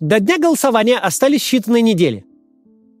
До 0.00 0.20
дня 0.20 0.38
голосования 0.38 0.96
остались 0.98 1.42
считанные 1.42 1.80
недели. 1.80 2.24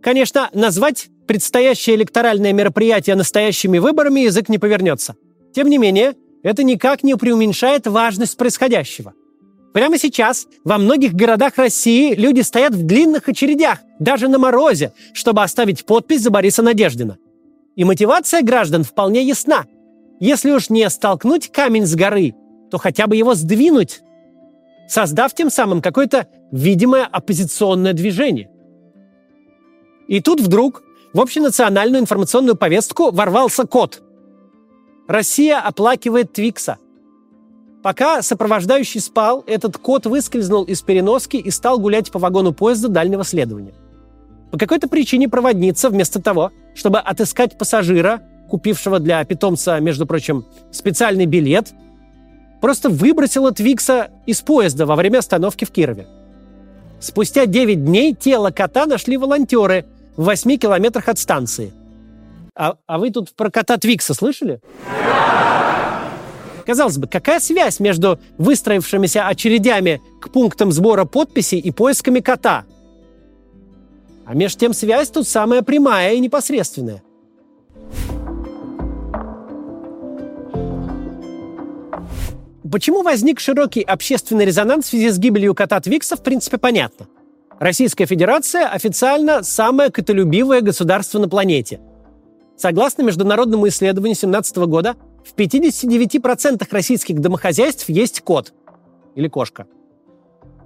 Конечно, 0.02 0.50
назвать 0.52 1.08
предстоящее 1.28 1.94
электоральное 1.94 2.52
мероприятие 2.52 3.14
настоящими 3.14 3.78
выборами 3.78 4.20
язык 4.20 4.48
не 4.48 4.58
повернется. 4.58 5.14
Тем 5.54 5.68
не 5.68 5.78
менее, 5.78 6.14
это 6.42 6.64
никак 6.64 7.04
не 7.04 7.16
преуменьшает 7.16 7.86
важность 7.86 8.36
происходящего. 8.36 9.14
Прямо 9.74 9.96
сейчас 9.98 10.48
во 10.64 10.78
многих 10.78 11.12
городах 11.14 11.56
России 11.56 12.14
люди 12.14 12.40
стоят 12.40 12.74
в 12.74 12.84
длинных 12.84 13.28
очередях, 13.28 13.78
даже 14.00 14.26
на 14.26 14.38
морозе, 14.38 14.92
чтобы 15.12 15.42
оставить 15.42 15.84
подпись 15.84 16.22
за 16.22 16.30
Бориса 16.30 16.62
Надеждина. 16.62 17.18
И 17.76 17.84
мотивация 17.84 18.42
граждан 18.42 18.82
вполне 18.82 19.22
ясна. 19.22 19.66
Если 20.18 20.50
уж 20.50 20.68
не 20.68 20.88
столкнуть 20.90 21.52
камень 21.52 21.86
с 21.86 21.94
горы, 21.94 22.34
то 22.72 22.78
хотя 22.78 23.06
бы 23.06 23.14
его 23.14 23.34
сдвинуть, 23.34 24.00
создав 24.88 25.34
тем 25.34 25.50
самым 25.50 25.82
какое-то 25.82 26.26
видимое 26.50 27.04
оппозиционное 27.04 27.92
движение. 27.92 28.50
И 30.08 30.20
тут 30.20 30.40
вдруг 30.40 30.82
в 31.12 31.20
общенациональную 31.20 32.02
информационную 32.02 32.56
повестку 32.56 33.10
ворвался 33.10 33.66
кот. 33.66 34.02
Россия 35.06 35.58
оплакивает 35.58 36.32
Твикса. 36.32 36.78
Пока 37.82 38.22
сопровождающий 38.22 39.00
спал, 39.00 39.44
этот 39.46 39.78
кот 39.78 40.06
выскользнул 40.06 40.64
из 40.64 40.82
переноски 40.82 41.36
и 41.36 41.50
стал 41.50 41.78
гулять 41.78 42.10
по 42.10 42.18
вагону 42.18 42.52
поезда 42.52 42.88
дальнего 42.88 43.24
следования. 43.24 43.74
По 44.50 44.58
какой-то 44.58 44.88
причине 44.88 45.28
проводница, 45.28 45.90
вместо 45.90 46.20
того, 46.20 46.50
чтобы 46.74 46.98
отыскать 46.98 47.56
пассажира, 47.56 48.22
купившего 48.48 48.98
для 48.98 49.22
питомца, 49.24 49.78
между 49.80 50.06
прочим, 50.06 50.46
специальный 50.72 51.26
билет, 51.26 51.72
просто 52.60 52.88
выбросила 52.88 53.52
Твикса 53.52 54.10
из 54.26 54.40
поезда 54.40 54.86
во 54.86 54.96
время 54.96 55.18
остановки 55.18 55.64
в 55.64 55.70
Кирове. 55.70 56.06
Спустя 57.00 57.46
9 57.46 57.84
дней 57.84 58.14
тело 58.14 58.50
кота 58.50 58.86
нашли 58.86 59.16
волонтеры 59.16 59.86
в 60.16 60.24
8 60.24 60.56
километрах 60.56 61.08
от 61.08 61.18
станции. 61.18 61.72
А, 62.54 62.74
а 62.86 62.98
вы 62.98 63.10
тут 63.10 63.34
про 63.34 63.50
кота 63.50 63.76
Твикса 63.76 64.14
слышали? 64.14 64.60
Казалось 66.66 66.98
бы, 66.98 67.06
какая 67.06 67.40
связь 67.40 67.80
между 67.80 68.20
выстроившимися 68.36 69.26
очередями 69.26 70.02
к 70.20 70.30
пунктам 70.30 70.70
сбора 70.72 71.04
подписей 71.04 71.58
и 71.58 71.70
поисками 71.70 72.20
кота? 72.20 72.64
А 74.26 74.34
между 74.34 74.58
тем 74.58 74.74
связь 74.74 75.08
тут 75.08 75.26
самая 75.26 75.62
прямая 75.62 76.12
и 76.12 76.20
непосредственная. 76.20 77.02
Почему 82.70 83.02
возник 83.02 83.40
широкий 83.40 83.82
общественный 83.82 84.44
резонанс 84.44 84.86
в 84.86 84.88
связи 84.88 85.10
с 85.10 85.18
гибелью 85.18 85.54
кота 85.54 85.80
Твикса, 85.80 86.16
в 86.16 86.22
принципе, 86.22 86.58
понятно. 86.58 87.06
Российская 87.58 88.06
Федерация 88.06 88.68
официально 88.68 89.42
самое 89.42 89.90
котолюбивое 89.90 90.60
государство 90.60 91.18
на 91.18 91.28
планете. 91.28 91.80
Согласно 92.56 93.02
международному 93.02 93.68
исследованию 93.68 94.16
2017 94.16 94.56
года, 94.68 94.96
в 95.24 95.34
59% 95.34 96.66
российских 96.70 97.20
домохозяйств 97.20 97.88
есть 97.88 98.20
кот 98.20 98.52
или 99.14 99.28
кошка. 99.28 99.66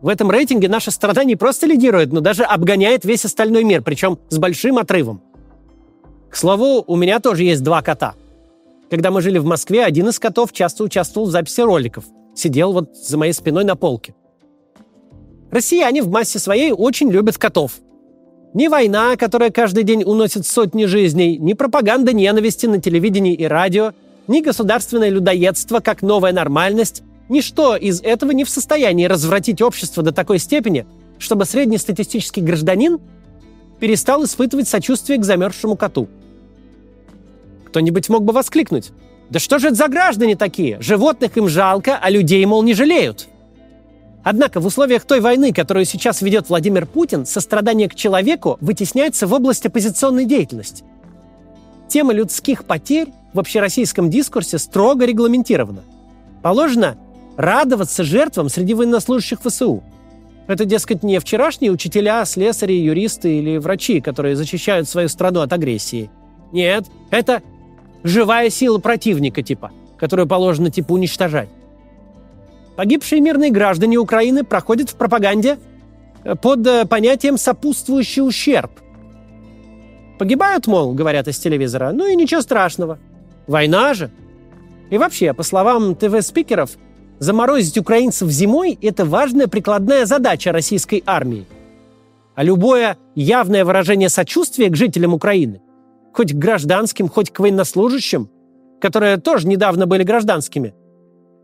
В 0.00 0.08
этом 0.08 0.30
рейтинге 0.30 0.68
наша 0.68 0.90
страна 0.90 1.24
не 1.24 1.36
просто 1.36 1.66
лидирует, 1.66 2.12
но 2.12 2.20
даже 2.20 2.42
обгоняет 2.42 3.04
весь 3.04 3.24
остальной 3.24 3.64
мир, 3.64 3.82
причем 3.82 4.18
с 4.28 4.38
большим 4.38 4.78
отрывом. 4.78 5.22
К 6.30 6.36
слову, 6.36 6.82
у 6.86 6.96
меня 6.96 7.20
тоже 7.20 7.44
есть 7.44 7.62
два 7.62 7.82
кота– 7.82 8.14
когда 8.92 9.10
мы 9.10 9.22
жили 9.22 9.38
в 9.38 9.46
Москве, 9.46 9.86
один 9.86 10.10
из 10.10 10.18
котов 10.18 10.52
часто 10.52 10.84
участвовал 10.84 11.26
в 11.26 11.30
записи 11.30 11.62
роликов. 11.62 12.04
Сидел 12.34 12.74
вот 12.74 12.94
за 12.94 13.16
моей 13.16 13.32
спиной 13.32 13.64
на 13.64 13.74
полке. 13.74 14.14
Россияне 15.50 16.02
в 16.02 16.10
массе 16.10 16.38
своей 16.38 16.72
очень 16.72 17.10
любят 17.10 17.38
котов. 17.38 17.80
Ни 18.52 18.68
война, 18.68 19.16
которая 19.16 19.50
каждый 19.50 19.84
день 19.84 20.04
уносит 20.04 20.46
сотни 20.46 20.84
жизней, 20.84 21.38
ни 21.38 21.54
пропаганда 21.54 22.12
ненависти 22.12 22.66
на 22.66 22.82
телевидении 22.82 23.32
и 23.32 23.46
радио, 23.46 23.94
ни 24.28 24.42
государственное 24.42 25.08
людоедство 25.08 25.80
как 25.80 26.02
новая 26.02 26.34
нормальность, 26.34 27.02
ничто 27.30 27.76
из 27.76 28.02
этого 28.02 28.32
не 28.32 28.44
в 28.44 28.50
состоянии 28.50 29.06
развратить 29.06 29.62
общество 29.62 30.02
до 30.02 30.12
такой 30.12 30.38
степени, 30.38 30.84
чтобы 31.16 31.46
среднестатистический 31.46 32.42
гражданин 32.42 33.00
перестал 33.80 34.22
испытывать 34.24 34.68
сочувствие 34.68 35.18
к 35.18 35.24
замерзшему 35.24 35.76
коту– 35.76 36.10
кто-нибудь 37.72 38.10
мог 38.10 38.22
бы 38.22 38.34
воскликнуть. 38.34 38.92
Да 39.30 39.38
что 39.38 39.58
же 39.58 39.68
это 39.68 39.76
за 39.76 39.88
граждане 39.88 40.36
такие? 40.36 40.76
Животных 40.82 41.38
им 41.38 41.48
жалко, 41.48 41.98
а 42.00 42.10
людей, 42.10 42.44
мол, 42.44 42.62
не 42.62 42.74
жалеют. 42.74 43.28
Однако 44.22 44.60
в 44.60 44.66
условиях 44.66 45.04
той 45.04 45.20
войны, 45.20 45.54
которую 45.54 45.86
сейчас 45.86 46.20
ведет 46.20 46.50
Владимир 46.50 46.84
Путин, 46.84 47.24
сострадание 47.24 47.88
к 47.88 47.94
человеку 47.94 48.58
вытесняется 48.60 49.26
в 49.26 49.32
область 49.32 49.64
оппозиционной 49.64 50.26
деятельности. 50.26 50.84
Тема 51.88 52.12
людских 52.12 52.66
потерь 52.66 53.08
в 53.32 53.40
общероссийском 53.40 54.10
дискурсе 54.10 54.58
строго 54.58 55.06
регламентирована. 55.06 55.82
Положено 56.42 56.96
радоваться 57.38 58.04
жертвам 58.04 58.50
среди 58.50 58.74
военнослужащих 58.74 59.40
ВСУ. 59.42 59.82
Это, 60.46 60.66
дескать, 60.66 61.02
не 61.02 61.18
вчерашние 61.18 61.72
учителя, 61.72 62.22
слесари, 62.26 62.74
юристы 62.74 63.38
или 63.38 63.56
врачи, 63.56 64.02
которые 64.02 64.36
защищают 64.36 64.90
свою 64.90 65.08
страну 65.08 65.40
от 65.40 65.54
агрессии. 65.54 66.10
Нет, 66.52 66.84
это 67.10 67.42
живая 68.04 68.50
сила 68.50 68.78
противника, 68.78 69.42
типа, 69.42 69.70
которую 69.96 70.26
положено, 70.26 70.70
типа, 70.70 70.92
уничтожать. 70.92 71.48
Погибшие 72.76 73.20
мирные 73.20 73.50
граждане 73.50 73.98
Украины 73.98 74.44
проходят 74.44 74.90
в 74.90 74.96
пропаганде 74.96 75.58
э, 76.24 76.34
под 76.34 76.66
э, 76.66 76.84
понятием 76.86 77.36
«сопутствующий 77.36 78.26
ущерб». 78.26 78.70
Погибают, 80.18 80.66
мол, 80.66 80.94
говорят 80.94 81.28
из 81.28 81.38
телевизора, 81.38 81.92
ну 81.92 82.06
и 82.06 82.16
ничего 82.16 82.40
страшного. 82.40 82.98
Война 83.46 83.92
же. 83.94 84.10
И 84.90 84.98
вообще, 84.98 85.32
по 85.32 85.42
словам 85.42 85.94
ТВ-спикеров, 85.94 86.70
заморозить 87.18 87.78
украинцев 87.78 88.28
зимой– 88.30 88.78
это 88.82 89.04
важная 89.04 89.48
прикладная 89.48 90.06
задача 90.06 90.52
российской 90.52 91.02
армии. 91.06 91.46
А 92.34 92.44
любое 92.44 92.96
явное 93.14 93.64
выражение 93.64 94.08
сочувствия 94.08 94.68
к 94.68 94.76
жителям 94.76 95.12
Украины– 95.12 95.60
хоть 96.12 96.32
к 96.32 96.36
гражданским, 96.36 97.08
хоть 97.08 97.30
к 97.30 97.40
военнослужащим, 97.40 98.30
которые 98.80 99.16
тоже 99.16 99.48
недавно 99.48 99.86
были 99.86 100.02
гражданскими. 100.02 100.74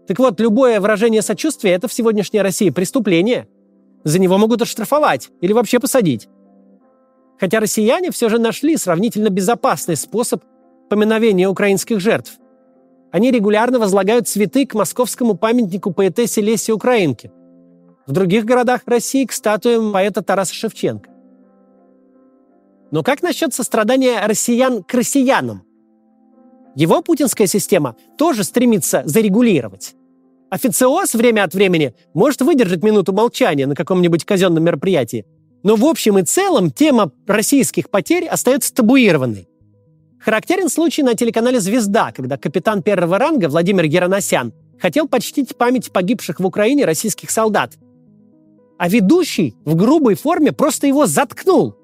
Так 0.06 0.19
вот, 0.19 0.41
любое 0.41 0.81
выражение 0.81 1.23
сочувствия– 1.23 1.73
это 1.73 1.89
в 1.89 1.93
сегодняшней 1.93 2.41
России 2.41 2.71
преступление. 2.71 3.47
За 4.05 4.19
него 4.19 4.39
могут 4.39 4.62
оштрафовать 4.62 5.31
или 5.41 5.53
вообще 5.53 5.81
посадить. 5.81 6.28
Хотя 7.39 7.61
россияне 7.61 8.11
все 8.11 8.28
же 8.28 8.39
нашли 8.39 8.77
сравнительно 8.77 9.28
безопасный 9.28 9.97
способ 9.97 10.43
поминовения 10.89 11.49
украинских 11.49 12.01
жертв. 12.01 12.39
Они 13.12 13.31
регулярно 13.31 13.78
возлагают 13.78 14.28
цветы 14.28 14.67
к 14.67 14.75
московскому 14.75 15.34
памятнику 15.34 15.93
поэтессе 15.93 16.41
Лесе 16.41 16.73
Украинке. 16.73 17.31
В 18.07 18.12
других 18.12 18.45
городах 18.45 18.83
России 18.87 19.25
к 19.25 19.33
статуям 19.33 19.93
поэта 19.93 20.23
Тараса 20.23 20.55
Шевченко. 20.55 21.11
Но 22.91 23.03
как 23.03 23.22
насчет 23.22 23.53
сострадания 23.53 24.26
россиян 24.26 24.82
к 24.82 24.94
россиянам? 24.94 25.62
Его 26.75 27.03
путинская 27.03 27.47
система 27.47 27.97
тоже 28.16 28.44
стремится 28.44 29.03
зарегулировать. 29.04 29.94
Официоз 30.50 31.15
время 31.15 31.44
от 31.44 31.53
времени 31.53 31.94
может 32.15 32.41
выдержать 32.41 32.82
минуту 32.82 33.12
молчания 33.12 33.66
на 33.66 33.75
каком-нибудь 33.75 34.25
казенном 34.25 34.65
мероприятии, 34.65 35.27
но 35.62 35.77
в 35.77 35.84
общем 35.84 36.19
и 36.19 36.22
целом 36.22 36.71
тема 36.71 37.12
российских 37.27 37.91
потерь 37.91 38.27
остается 38.27 38.72
табуированной. 38.75 39.48
Характерен 40.21 40.69
случай 40.69 41.03
на 41.03 41.15
телеканале 41.15 41.60
«Звезда», 41.60 42.12
когда 42.12 42.37
капитан 42.37 42.82
первого 42.82 43.19
ранга 43.19 43.48
Владимир 43.48 43.87
Героносян 43.87 44.53
хотел 44.81 45.06
почтить 45.06 45.56
память 45.56 45.93
погибших 45.93 46.41
в 46.41 46.47
Украине 46.47 46.84
российских 46.84 47.31
солдат. 47.31 47.75
А 48.78 48.88
ведущий 48.88 49.54
в 49.65 49.74
грубой 49.74 50.15
форме 50.15 50.53
просто 50.53 50.86
его 50.86 51.07
заткнул. 51.07 51.74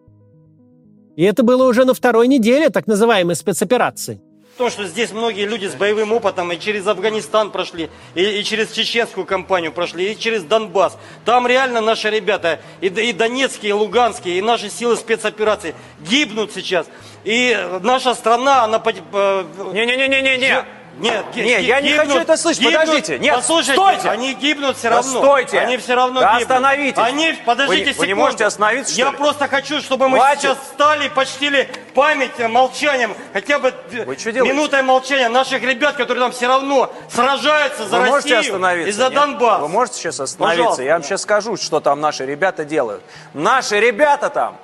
И 1.16 1.22
это 1.22 1.42
было 1.42 1.68
уже 1.68 1.84
на 1.84 1.94
второй 1.94 2.28
неделе 2.28 2.70
так 2.70 2.86
называемой 2.86 3.36
спецоперации. 3.36 4.20
То, 4.56 4.70
что 4.70 4.84
здесь 4.86 5.10
многие 5.10 5.46
люди 5.46 5.66
с 5.66 5.74
боевым 5.74 6.12
опытом 6.12 6.52
и 6.52 6.58
через 6.60 6.86
Афганистан 6.86 7.50
прошли, 7.50 7.90
и, 8.14 8.22
и 8.22 8.44
через 8.44 8.70
чеченскую 8.70 9.26
кампанию 9.26 9.72
прошли, 9.72 10.12
и 10.12 10.18
через 10.18 10.44
Донбасс. 10.44 10.96
Там 11.24 11.48
реально 11.48 11.80
наши 11.80 12.08
ребята, 12.08 12.60
и, 12.80 12.86
и 12.86 13.12
донецкие, 13.12 13.70
и 13.70 13.72
луганские, 13.72 14.38
и 14.38 14.42
наши 14.42 14.70
силы 14.70 14.96
спецоперации 14.96 15.74
гибнут 16.08 16.52
сейчас. 16.52 16.86
И 17.24 17.56
наша 17.82 18.14
страна, 18.14 18.62
она... 18.62 18.80
Не-не-не-не-не! 18.80 20.64
Нет, 20.98 21.24
Нет, 21.34 21.60
ги- 21.60 21.66
я 21.66 21.80
не 21.80 21.88
гибнут- 21.88 22.06
хочу 22.06 22.18
это 22.20 22.36
слышать. 22.36 22.62
гибнут. 22.62 22.80
Подождите. 22.80 23.18
Нет, 23.18 23.34
Послушайте, 23.34 23.72
стойте. 23.74 24.08
они 24.10 24.34
гибнут 24.34 24.76
все 24.76 24.90
Да 24.90 24.96
равно. 24.96 25.18
стойте. 25.18 25.58
Они 25.58 25.76
все 25.76 25.94
равно 25.94 26.20
Да 26.20 26.26
гибнут. 26.34 26.42
остановитесь. 26.42 26.98
Они, 27.02 27.32
подождите 27.44 27.66
Вы 27.68 27.76
не- 27.76 27.82
вы 27.82 27.86
не 27.88 27.92
секунду. 27.94 28.16
можете 28.16 28.44
остановиться, 28.44 28.94
Я 28.94 29.10
ли? 29.10 29.16
просто 29.16 29.48
хочу, 29.48 29.80
чтобы 29.80 30.08
мы 30.08 30.18
Хватит. 30.18 30.42
сейчас 30.42 30.58
встали 30.58 31.06
и 31.06 31.08
почтили 31.08 31.68
память 31.94 32.30
э, 32.38 32.46
молчанием, 32.46 33.14
хотя 33.32 33.58
бы 33.58 33.74
делаете? 33.90 34.30
минутой 34.42 34.82
молчания 34.82 35.28
наших 35.28 35.62
ребят, 35.62 35.96
которые 35.96 36.20
там 36.22 36.32
все 36.32 36.46
равно 36.46 36.92
сражаются 37.10 37.86
за 37.88 37.98
Вы 37.98 38.10
Россию 38.10 38.86
и 38.86 38.90
за 38.92 39.04
нет? 39.04 39.14
Донбасс. 39.14 39.60
Вы 39.62 39.68
можете 39.68 39.98
сейчас 39.98 40.20
остановиться? 40.20 40.58
Пожалуйста. 40.62 40.82
Я 40.84 40.92
вам 40.94 41.02
сейчас 41.02 41.22
скажу, 41.22 41.56
что 41.56 41.80
там 41.80 42.00
наши 42.00 42.24
ребята 42.24 42.64
делают. 42.64 43.02
Наши 43.32 43.80
ребята 43.80 44.30
там 44.30 44.58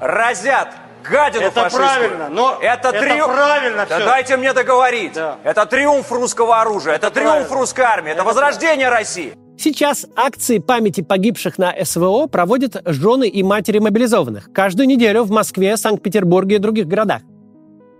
разят 0.00 0.72
гадину 1.08 1.44
Это 1.46 1.62
фашистскую. 1.62 1.86
правильно, 1.88 2.28
но 2.30 2.58
это, 2.60 2.88
это 2.88 3.00
триумф... 3.00 3.32
правильно 3.32 3.86
Да 3.88 3.96
всё. 3.96 4.06
дайте 4.06 4.36
мне 4.36 4.52
договорить. 4.52 5.12
Да. 5.14 5.38
Это 5.44 5.66
триумф 5.66 6.10
русского 6.10 6.60
оружия, 6.60 6.94
это, 6.94 7.08
Это 7.08 7.14
триумф 7.14 7.34
правильно. 7.34 7.56
русской 7.56 7.80
армии, 7.82 8.10
это, 8.12 8.20
Это 8.20 8.28
возрождение 8.28 8.88
России. 8.88 9.34
Сейчас 9.56 10.06
акции 10.16 10.58
памяти 10.58 11.00
погибших 11.02 11.58
на 11.58 11.72
СВО 11.84 12.26
проводят 12.26 12.82
жены 12.86 13.28
и 13.28 13.42
матери 13.42 13.78
мобилизованных 13.78 14.52
каждую 14.52 14.88
неделю 14.88 15.22
в 15.22 15.30
Москве, 15.30 15.76
Санкт-Петербурге 15.76 16.56
и 16.56 16.58
других 16.58 16.88
городах. 16.88 17.22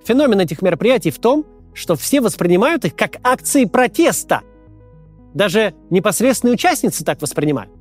Феномен 0.04 0.40
этих 0.40 0.62
мероприятий 0.62 1.10
в 1.10 1.18
том, 1.18 1.46
что 1.72 1.94
все 1.96 2.20
воспринимают 2.20 2.84
их 2.84 2.96
как 2.96 3.16
акции 3.22 3.64
протеста. 3.66 4.42
Даже 5.32 5.74
непосредственные 5.90 6.54
участницы 6.54 7.04
так 7.04 7.22
воспринимают. 7.22 7.72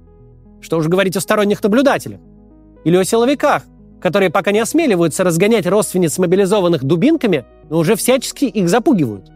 Что 0.62 0.78
уж 0.78 0.88
говорить 0.88 1.18
о 1.18 1.22
сторонних 1.22 1.62
наблюдателях. 1.62 2.20
Или 2.86 2.96
о 2.98 3.04
силовиках, 3.04 3.64
которые 4.04 4.30
пока 4.30 4.52
не 4.52 4.60
осмеливаются 4.60 5.24
разгонять 5.24 5.66
родственниц 5.66 6.18
мобилизованных 6.18 6.84
дубинками, 6.84 7.46
но 7.70 7.78
уже 7.78 7.96
всячески 7.96 8.44
их 8.44 8.68
запугивают. 8.68 9.32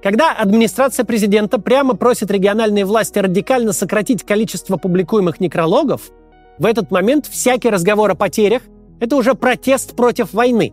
Когда 0.00 0.30
администрация 0.30 1.04
президента 1.04 1.58
прямо 1.60 1.96
просит 1.96 2.30
региональные 2.30 2.84
власти 2.84 3.18
радикально 3.18 3.72
сократить 3.72 4.22
количество 4.22 4.76
публикуемых 4.76 5.40
некрологов, 5.40 6.12
в 6.56 6.66
этот 6.66 6.92
момент 6.92 7.26
всякий 7.26 7.68
разговор 7.68 8.12
о 8.12 8.14
потерях– 8.14 8.62
это 9.00 9.16
уже 9.16 9.34
протест 9.34 9.96
против 9.96 10.32
войны. 10.32 10.72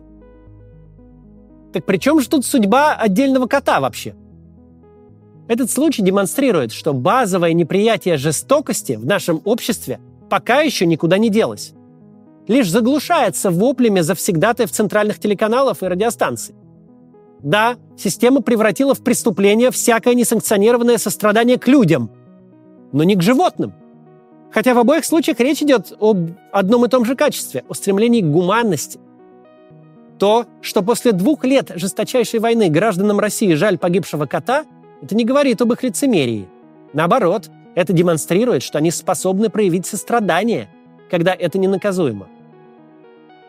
Так 1.72 1.84
при 1.84 1.96
чем 1.96 2.20
же 2.20 2.28
тут 2.28 2.46
судьба 2.46 2.94
отдельного 2.94 3.48
кота 3.48 3.80
вообще? 3.80 4.14
Этот 5.48 5.72
случай 5.72 6.02
демонстрирует, 6.02 6.70
что 6.70 6.92
базовое 6.92 7.52
неприятие 7.52 8.16
жестокости 8.16 8.92
в 8.92 9.04
нашем 9.04 9.42
обществе 9.44 9.98
пока 10.30 10.60
еще 10.60 10.86
никуда 10.86 11.18
не 11.18 11.30
делось. 11.30 11.74
Лишь 12.48 12.70
заглушается 12.70 13.50
воплями 13.50 14.00
завсегдатаев 14.00 14.70
центральных 14.70 15.18
телеканалов 15.18 15.82
и 15.82 15.86
радиостанций. 15.86 16.54
Да, 17.42 17.76
система 17.96 18.40
превратила 18.40 18.94
в 18.94 19.02
преступление 19.02 19.70
всякое 19.70 20.14
несанкционированное 20.14 20.98
сострадание 20.98 21.58
к 21.58 21.66
людям, 21.68 22.10
но 22.92 23.04
не 23.04 23.16
к 23.16 23.22
животным. 23.22 23.74
Хотя 24.52 24.74
в 24.74 24.78
обоих 24.78 25.04
случаях 25.04 25.40
речь 25.40 25.62
идет 25.62 25.92
об 25.98 26.30
одном 26.52 26.84
и 26.84 26.88
том 26.88 27.04
же 27.04 27.16
качестве, 27.16 27.64
о 27.68 27.74
стремлении 27.74 28.20
к 28.20 28.26
гуманности. 28.26 29.00
То, 30.18 30.46
что 30.60 30.82
после 30.82 31.12
двух 31.12 31.44
лет 31.44 31.72
жесточайшей 31.74 32.38
войны 32.38 32.68
гражданам 32.68 33.18
России 33.18 33.54
жаль 33.54 33.78
погибшего 33.78 34.26
кота, 34.26 34.64
это 35.00 35.16
не 35.16 35.24
говорит 35.24 35.60
об 35.62 35.72
их 35.72 35.82
лицемерии. 35.82 36.48
Наоборот, 36.92 37.50
это 37.74 37.92
демонстрирует, 37.92 38.62
что 38.62 38.78
они 38.78 38.90
способны 38.90 39.48
проявить 39.48 39.86
сострадание, 39.86 40.68
когда 41.12 41.36
это 41.38 41.58
ненаказуемо. 41.58 42.26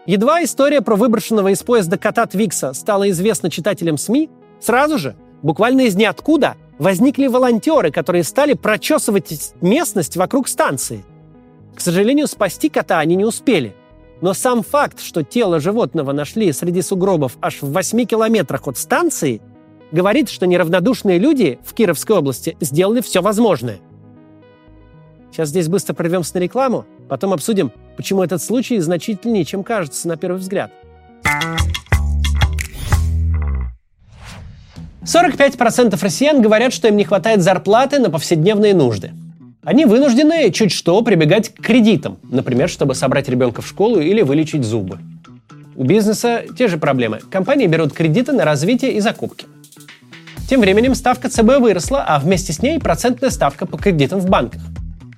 Едва 0.05 0.43
история 0.43 0.81
про 0.81 0.97
выброшенного 0.97 1.53
из 1.53 1.63
поезда 1.63 1.97
кота 1.97 2.25
Твикса 2.25 2.73
стала 2.73 3.09
известна 3.09 3.49
читателям 3.49 3.97
СМИ, 3.97 4.29
сразу 4.59 4.97
же, 4.97 5.15
буквально 5.41 5.83
из 5.83 5.95
ниоткуда, 5.95 6.57
возникли 6.77 7.27
волонтеры, 7.27 7.89
которые 7.89 8.25
стали 8.25 8.51
прочесывать 8.51 9.53
местность 9.61 10.17
вокруг 10.17 10.49
станции. 10.49 11.05
К 11.73 11.79
сожалению, 11.79 12.27
спасти 12.27 12.67
кота 12.67 12.99
они 12.99 13.15
не 13.15 13.23
успели. 13.23 13.73
Но 14.19 14.33
сам 14.33 14.61
факт, 14.61 14.99
что 14.99 15.23
тело 15.23 15.61
животного 15.61 16.11
нашли 16.11 16.51
среди 16.51 16.81
сугробов 16.81 17.37
аж 17.39 17.61
в 17.61 17.71
8 17.71 18.03
километрах 18.03 18.67
от 18.67 18.77
станции, 18.77 19.41
говорит, 19.93 20.27
что 20.27 20.47
неравнодушные 20.47 21.17
люди 21.17 21.59
в 21.63 21.73
Кировской 21.73 22.17
области 22.17 22.57
сделали 22.59 22.99
все 22.99 23.21
возможное. 23.21 23.79
Сейчас 25.33 25.49
здесь 25.49 25.67
быстро 25.67 25.95
прервемся 25.95 26.35
на 26.35 26.41
рекламу, 26.41 26.85
потом 27.09 27.33
обсудим, 27.33 27.71
почему 27.97 28.21
этот 28.21 28.39
случай 28.39 28.77
значительнее, 28.77 29.43
чем 29.45 29.63
кажется 29.63 30.07
на 30.07 30.15
первый 30.15 30.37
взгляд. 30.37 30.71
45% 35.01 35.97
россиян 35.99 36.39
говорят, 36.39 36.71
что 36.71 36.87
им 36.87 36.95
не 36.95 37.03
хватает 37.03 37.41
зарплаты 37.41 37.97
на 37.97 38.11
повседневные 38.11 38.75
нужды. 38.75 39.11
Они 39.63 39.85
вынуждены 39.85 40.51
чуть 40.51 40.71
что 40.71 41.01
прибегать 41.01 41.49
к 41.49 41.61
кредитам, 41.63 42.19
например, 42.29 42.69
чтобы 42.69 42.93
собрать 42.93 43.27
ребенка 43.27 43.63
в 43.63 43.67
школу 43.67 43.99
или 43.99 44.21
вылечить 44.21 44.63
зубы. 44.63 44.99
У 45.75 45.83
бизнеса 45.83 46.43
те 46.55 46.67
же 46.67 46.77
проблемы. 46.77 47.21
Компании 47.31 47.65
берут 47.65 47.91
кредиты 47.91 48.33
на 48.33 48.45
развитие 48.45 48.93
и 48.93 48.99
закупки. 48.99 49.47
Тем 50.47 50.61
временем 50.61 50.93
ставка 50.93 51.27
ЦБ 51.27 51.57
выросла, 51.59 52.05
а 52.07 52.19
вместе 52.19 52.53
с 52.53 52.61
ней 52.61 52.79
процентная 52.79 53.31
ставка 53.31 53.65
по 53.65 53.77
кредитам 53.77 54.19
в 54.19 54.29
банках. 54.29 54.61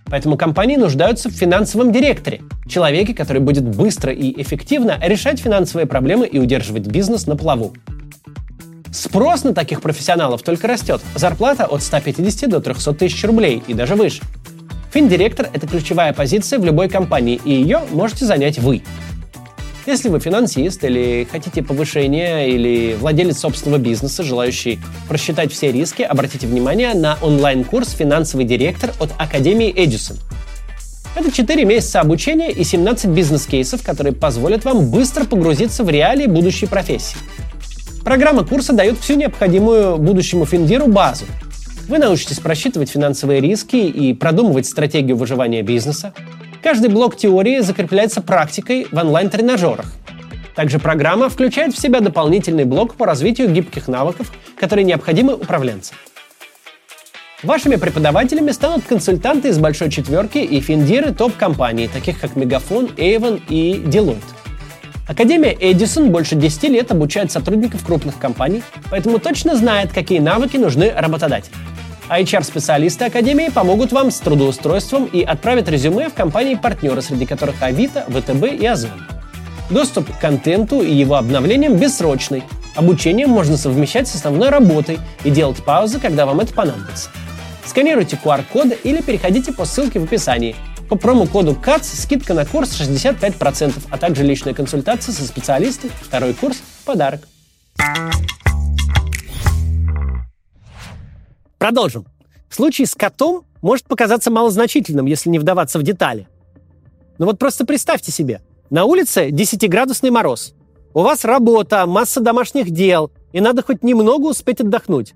Поэтому 0.05 0.37
компании 0.37 0.75
нуждаются 0.75 1.29
в 1.29 1.33
финансовом 1.33 1.91
директоре, 1.91 2.41
человеке, 2.67 3.13
который 3.13 3.41
будет 3.41 3.63
быстро 3.63 4.13
и 4.13 4.41
эффективно 4.41 4.99
решать 5.01 5.39
финансовые 5.39 5.87
проблемы 5.87 6.27
и 6.27 6.37
удерживать 6.37 6.87
бизнес 6.87 7.27
на 7.27 7.35
плаву. 7.35 7.73
Спрос 8.91 9.43
на 9.43 9.53
таких 9.53 9.81
профессионалов 9.81 10.41
только 10.41 10.67
растет. 10.67 11.01
Зарплата 11.15 11.65
от 11.65 11.83
150 11.83 12.49
до 12.49 12.61
300 12.61 12.93
тысяч 12.93 13.23
рублей 13.25 13.61
и 13.67 13.73
даже 13.73 13.95
выше. 13.95 14.21
Финдиректор– 14.93 15.49
это 15.53 15.67
ключевая 15.67 16.13
позиция 16.13 16.59
в 16.59 16.63
любой 16.63 16.87
компании, 16.87 17.41
и 17.43 17.51
ее 17.51 17.81
можете 17.91 18.25
занять 18.25 18.59
вы. 18.59 18.83
Если 19.85 20.09
вы 20.09 20.19
финансист 20.19 20.83
или 20.83 21.27
хотите 21.31 21.61
повышения, 21.61 22.49
или 22.49 22.95
владелец 22.95 23.37
собственного 23.37 23.79
бизнеса, 23.79 24.23
желающий 24.23 24.79
просчитать 25.07 25.53
все 25.53 25.71
риски, 25.71 26.01
обратите 26.01 26.47
внимание 26.47 26.95
на 26.95 27.19
онлайн-курс 27.21 27.91
«Финансовый 27.91 28.45
директор» 28.45 28.93
от 28.99 29.11
Академии 29.19 29.71
Эдисон. 29.75 30.17
Это 31.15 31.31
4 31.31 31.65
месяца 31.65 32.01
обучения 32.01 32.51
и 32.51 32.63
17 32.63 33.11
бизнес-кейсов, 33.11 33.83
которые 33.83 34.13
позволят 34.13 34.65
вам 34.65 34.89
быстро 34.89 35.23
погрузиться 35.23 35.83
в 35.83 35.89
реалии 35.89 36.25
будущей 36.25 36.65
профессии. 36.65 37.17
Программа 38.03 38.43
курса 38.43 38.73
дает 38.73 38.97
всю 38.97 39.13
необходимую 39.13 39.97
будущему 39.97 40.47
финдиру 40.47 40.87
базу. 40.87 41.25
Вы 41.87 41.99
научитесь 41.99 42.39
просчитывать 42.39 42.89
финансовые 42.89 43.39
риски 43.39 43.75
и 43.75 44.15
продумывать 44.15 44.65
стратегию 44.65 45.15
выживания 45.15 45.61
бизнеса. 45.61 46.11
Каждый 46.65 46.89
блок 46.89 47.15
теории 47.15 47.59
закрепляется 47.59 48.21
практикой 48.21 48.87
в 48.91 48.97
онлайн-тренажерах. 48.97 49.85
Также 50.55 50.79
программа 50.79 51.29
включает 51.29 51.75
в 51.75 51.79
себя 51.79 51.99
дополнительный 51.99 52.63
блок 52.63 52.95
по 52.95 53.05
развитию 53.05 53.51
гибких 53.51 53.87
навыков, 53.87 54.31
которые 54.59 54.83
необходимы 54.83 55.35
управленцам. 55.35 55.95
Вашими 57.43 57.75
преподавателями 57.75 58.49
станут 58.49 58.83
консультанты 58.83 59.49
из 59.49 59.59
большой 59.59 59.91
четверки 59.91 60.39
и 60.39 60.59
финдиры 60.59 61.13
топ-компаний, 61.13 61.87
таких 61.87 62.19
как 62.19 62.35
Мегафон, 62.35 62.85
Avon 62.97 63.39
и 63.47 63.75
Deloitte. 63.75 64.23
Академия 65.07 65.55
Эдисон 65.59 66.09
больше 66.09 66.33
10 66.33 66.63
лет 66.63 66.91
обучает 66.91 67.31
сотрудников 67.31 67.85
крупных 67.85 68.17
компаний, 68.17 68.63
поэтому 68.89 69.19
точно 69.19 69.55
знает, 69.55 69.93
какие 69.93 70.17
навыки 70.17 70.57
нужны 70.57 70.91
работодателю. 70.91 71.53
HR-специалисты 72.09 73.05
Академии 73.05 73.49
помогут 73.49 73.91
вам 73.91 74.11
с 74.11 74.19
трудоустройством 74.19 75.05
и 75.05 75.23
отправят 75.23 75.69
резюме 75.69 76.09
в 76.09 76.13
компании-партнеры, 76.13 77.01
среди 77.01 77.25
которых 77.25 77.61
Авито, 77.61 78.05
ВТБ 78.09 78.59
и 78.59 78.65
Озон. 78.65 78.91
Доступ 79.69 80.15
к 80.15 80.19
контенту 80.19 80.81
и 80.81 80.93
его 80.93 81.15
обновлениям 81.15 81.77
бессрочный. 81.77 82.43
Обучение 82.75 83.25
можно 83.25 83.57
совмещать 83.57 84.07
с 84.07 84.15
основной 84.15 84.49
работой 84.49 84.99
и 85.23 85.31
делать 85.31 85.63
паузы, 85.63 85.99
когда 85.99 86.25
вам 86.25 86.39
это 86.41 86.53
понадобится. 86.53 87.09
Сканируйте 87.65 88.19
QR-коды 88.23 88.77
или 88.83 89.01
переходите 89.01 89.51
по 89.51 89.65
ссылке 89.65 89.99
в 89.99 90.03
описании. 90.03 90.55
По 90.89 90.95
промокоду 90.97 91.55
КАЦ 91.55 91.87
скидка 91.87 92.35
на 92.35 92.45
курс 92.45 92.79
65%, 92.79 93.73
а 93.89 93.97
также 93.97 94.23
личная 94.23 94.53
консультация 94.53 95.13
со 95.13 95.25
специалистом, 95.25 95.89
второй 96.03 96.35
курс 96.35 96.57
подарок. 96.85 97.21
Продолжим. 101.65 102.05
Случай 102.47 102.85
с 102.85 102.93
котом 102.93 103.43
может 103.63 103.87
показаться 103.87 104.29
малозначительным, 104.29 105.07
если 105.07 105.31
не 105.31 105.39
вдаваться 105.39 105.79
в 105.79 105.81
детали. 105.81 106.27
Но 107.17 107.25
вот 107.25 107.39
просто 107.39 107.65
представьте 107.65 108.11
себе, 108.11 108.41
на 108.69 108.85
улице 108.85 109.31
10-градусный 109.31 110.11
мороз. 110.11 110.53
У 110.93 111.01
вас 111.01 111.25
работа, 111.25 111.87
масса 111.87 112.21
домашних 112.21 112.69
дел, 112.69 113.09
и 113.33 113.41
надо 113.41 113.63
хоть 113.63 113.81
немного 113.81 114.27
успеть 114.27 114.61
отдохнуть. 114.61 115.15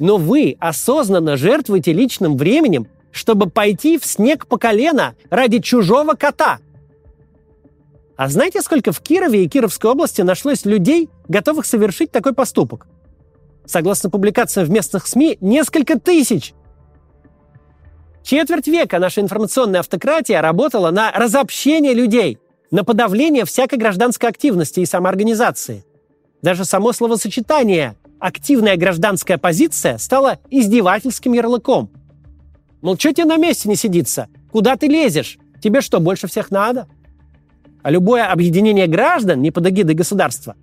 Но 0.00 0.16
вы 0.16 0.56
осознанно 0.58 1.36
жертвуете 1.36 1.92
личным 1.92 2.36
временем, 2.36 2.88
чтобы 3.12 3.48
пойти 3.48 3.96
в 3.96 4.04
снег 4.04 4.48
по 4.48 4.56
колено 4.56 5.14
ради 5.30 5.60
чужого 5.60 6.14
кота. 6.14 6.58
А 8.16 8.28
знаете, 8.28 8.62
сколько 8.62 8.90
в 8.90 9.00
Кирове 9.00 9.44
и 9.44 9.48
Кировской 9.48 9.92
области 9.92 10.22
нашлось 10.22 10.64
людей, 10.64 11.08
готовых 11.28 11.64
совершить 11.64 12.10
такой 12.10 12.34
поступок? 12.34 12.88
Согласно 13.66 14.10
публикациям 14.10 14.66
в 14.66 14.70
местных 14.70 15.06
СМИ, 15.06 15.38
несколько 15.40 15.98
тысяч. 15.98 16.54
Четверть 18.22 18.66
века 18.66 18.98
наша 18.98 19.20
информационная 19.20 19.80
автократия 19.80 20.40
работала 20.40 20.90
на 20.90 21.10
разобщение 21.12 21.94
людей, 21.94 22.38
на 22.70 22.84
подавление 22.84 23.44
всякой 23.44 23.78
гражданской 23.78 24.28
активности 24.28 24.80
и 24.80 24.86
самоорганизации. 24.86 25.84
Даже 26.42 26.64
само 26.64 26.92
словосочетание 26.92 27.96
«активная 28.18 28.76
гражданская 28.76 29.38
позиция» 29.38 29.98
стало 29.98 30.38
издевательским 30.50 31.32
ярлыком. 31.32 31.90
Мол, 32.82 32.98
что 32.98 33.12
тебе 33.12 33.24
на 33.24 33.36
месте 33.36 33.68
не 33.68 33.76
сидится? 33.76 34.28
Куда 34.52 34.76
ты 34.76 34.88
лезешь? 34.88 35.38
Тебе 35.62 35.80
что, 35.80 36.00
больше 36.00 36.26
всех 36.26 36.50
надо? 36.50 36.86
А 37.82 37.90
любое 37.90 38.30
объединение 38.30 38.86
граждан 38.86 39.40
не 39.40 39.50
под 39.50 39.68
эгидой 39.68 39.94
государства 39.94 40.54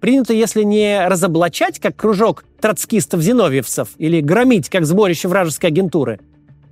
принято, 0.00 0.32
если 0.32 0.62
не 0.62 1.06
разоблачать, 1.06 1.78
как 1.78 1.96
кружок 1.96 2.44
троцкистов-зиновьевцев, 2.60 3.88
или 3.98 4.20
громить, 4.20 4.68
как 4.68 4.86
сборище 4.86 5.28
вражеской 5.28 5.70
агентуры, 5.70 6.20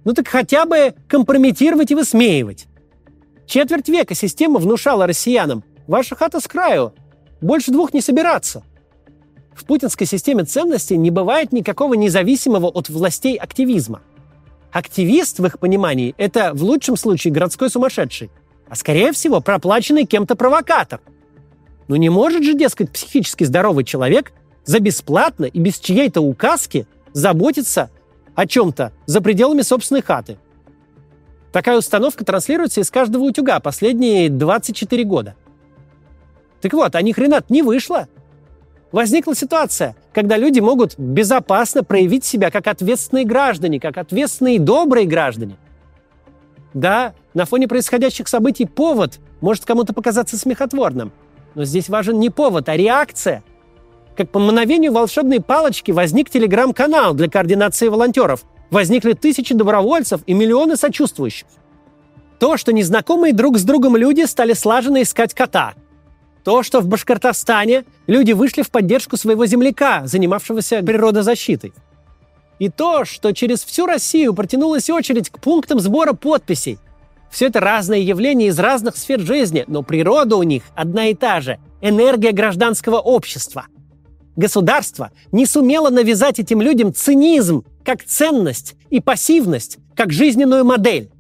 ну 0.05 0.13
так 0.13 0.29
хотя 0.29 0.65
бы 0.65 0.95
компрометировать 1.09 1.91
и 1.91 1.95
высмеивать. 1.95 2.67
Четверть 3.47 3.89
века 3.89 4.15
система 4.15 4.59
внушала 4.59 5.07
россиянам 5.07 5.65
«Ваша 5.87 6.17
хата 6.17 6.41
с 6.41 6.49
краю, 6.49 6.95
больше 7.41 7.71
двух 7.71 7.93
не 7.95 8.01
собираться». 8.01 8.63
В 9.55 9.65
путинской 9.65 10.07
системе 10.07 10.45
ценностей 10.45 10.97
не 10.97 11.11
бывает 11.11 11.53
никакого 11.53 11.95
независимого 11.95 12.67
от 12.67 12.89
властей 12.89 13.37
активизма. 13.37 14.03
Активист, 14.71 15.39
в 15.39 15.47
их 15.47 15.59
понимании, 15.59 16.15
это 16.19 16.53
в 16.53 16.63
лучшем 16.63 16.97
случае 16.97 17.33
городской 17.33 17.71
сумасшедший– 17.71 18.31
а 18.69 18.75
скорее 18.75 19.13
всего 19.13 19.41
проплаченный 19.41 20.05
кем-то 20.05 20.37
провокатор. 20.37 21.01
Ну 21.89 21.97
не 21.97 22.09
может 22.09 22.45
же, 22.45 22.55
дескать, 22.55 22.91
психически 22.91 23.45
здоровый 23.45 23.85
человек 23.85 24.33
за 24.65 24.81
бесплатно 24.81 25.45
и 25.45 25.59
без 25.61 25.79
чьей-то 25.79 26.21
указки 26.21 26.87
заботиться 27.13 27.91
о 28.35 28.47
чем-то 28.47 28.93
за 29.07 29.21
пределами 29.21 29.63
собственной 29.63 30.03
хаты. 30.03 30.39
Такая 31.53 31.79
установка 31.79 32.25
транслируется 32.25 32.81
из 32.81 32.91
каждого 32.91 33.23
утюга 33.23 33.61
последние 33.61 34.29
24 34.29 35.05
года. 35.05 35.37
Так 36.61 36.73
вот, 36.73 36.95
а 36.95 37.03
ни 37.03 37.13
хрена 37.13 37.43
не 37.49 37.63
вышло. 37.63 38.09
Возникла 38.93 39.35
ситуация, 39.35 39.97
когда 40.13 40.37
люди 40.37 40.61
могут 40.61 40.99
безопасно 40.99 41.83
проявить 41.83 42.25
себя 42.25 42.51
как 42.51 42.67
ответственные 42.67 43.25
граждане, 43.25 43.81
как 43.81 43.97
ответственные 43.97 44.57
и 44.57 44.59
добрые 44.59 45.07
граждане. 45.07 45.57
Да, 46.75 47.15
на 47.35 47.47
фоне 47.47 47.69
происходящих 47.69 48.29
событий 48.29 48.67
повод 48.67 49.19
может 49.41 49.65
кому-то 49.65 49.95
показаться 49.95 50.37
смехотворным. 50.37 51.13
Но 51.57 51.65
здесь 51.65 51.89
важен 51.89 52.21
не 52.21 52.29
повод, 52.29 52.69
а 52.69 52.77
реакция. 52.77 53.43
Как 54.15 54.31
по 54.31 54.39
мановению 54.39 54.93
волшебной 54.93 55.41
палочки 55.41 55.91
возник 55.91 56.29
телеграм-канал 56.29 57.15
для 57.15 57.31
координации 57.31 57.89
волонтеров. 57.89 58.45
Возникли 58.71 59.15
тысячи 59.15 59.55
добровольцев 59.55 60.21
и 60.27 60.35
миллионы 60.35 60.77
сочувствующих. 60.77 61.49
То, 62.39 62.59
что 62.59 62.75
незнакомые 62.75 63.33
друг 63.33 63.57
с 63.57 63.63
другом 63.63 63.97
люди 63.97 64.27
стали 64.27 64.53
слаженно 64.53 65.01
искать 65.01 65.33
кота. 65.33 65.73
То, 66.45 66.63
что 66.63 66.81
в 66.81 66.89
Башкортостане 66.89 67.87
люди 68.07 68.33
вышли 68.33 68.61
в 68.61 68.71
поддержку 68.71 69.17
своего 69.17 69.47
земляка, 69.47 70.07
занимавшегося 70.07 70.83
природозащитой. 70.83 71.73
И 72.59 72.69
то, 72.69 73.07
что 73.07 73.33
через 73.33 73.65
всю 73.65 73.87
Россию 73.87 74.35
протянулась 74.35 74.91
очередь 74.91 75.31
к 75.31 75.39
пунктам 75.39 75.81
сбора 75.81 76.13
подписей. 76.13 76.79
Все 77.37 77.49
это 77.49 77.61
разные 77.61 78.03
явления 78.03 78.47
из 78.47 78.59
разных 78.59 78.97
сфер 78.97 79.21
жизни, 79.21 79.65
но 79.67 79.83
природа 79.83 80.37
у 80.37 80.43
них 80.43 80.63
одна 80.75 81.09
и 81.09 81.15
та 81.15 81.43
же– 81.43 81.59
энергия 81.83 82.33
гражданского 82.33 82.97
общества. 82.97 83.67
Государство 84.37 85.11
не 85.33 85.45
сумело 85.45 85.91
навязать 85.91 86.39
этим 86.39 86.63
людям 86.63 86.95
цинизм 86.95 87.67
как 87.85 88.03
ценность 88.05 88.75
и 88.89 89.01
пассивность 89.01 89.77
как 89.95 90.15
жизненную 90.15 90.65
модель. 90.65 91.11